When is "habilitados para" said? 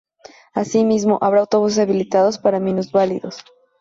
1.77-2.59